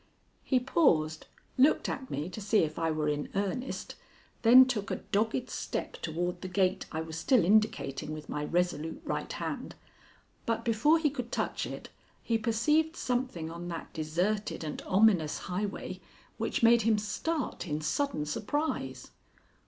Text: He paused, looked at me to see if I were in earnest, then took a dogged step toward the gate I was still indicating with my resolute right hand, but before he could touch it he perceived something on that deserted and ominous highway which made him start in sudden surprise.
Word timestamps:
He 0.41 0.59
paused, 0.59 1.27
looked 1.59 1.87
at 1.87 2.09
me 2.09 2.27
to 2.27 2.41
see 2.41 2.63
if 2.63 2.79
I 2.79 2.89
were 2.89 3.07
in 3.07 3.29
earnest, 3.35 3.93
then 4.41 4.65
took 4.65 4.89
a 4.89 4.95
dogged 4.95 5.51
step 5.51 5.93
toward 6.01 6.41
the 6.41 6.47
gate 6.47 6.87
I 6.91 7.01
was 7.01 7.19
still 7.19 7.45
indicating 7.45 8.11
with 8.11 8.27
my 8.27 8.43
resolute 8.43 9.03
right 9.05 9.31
hand, 9.31 9.75
but 10.47 10.65
before 10.65 10.97
he 10.97 11.11
could 11.11 11.31
touch 11.31 11.67
it 11.67 11.89
he 12.23 12.39
perceived 12.39 12.95
something 12.95 13.51
on 13.51 13.67
that 13.67 13.93
deserted 13.93 14.63
and 14.63 14.81
ominous 14.87 15.37
highway 15.37 16.01
which 16.39 16.63
made 16.63 16.81
him 16.81 16.97
start 16.97 17.67
in 17.67 17.79
sudden 17.79 18.25
surprise. 18.25 19.11